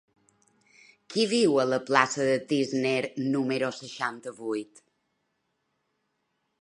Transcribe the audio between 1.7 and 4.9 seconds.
la plaça de Tísner número seixanta-vuit?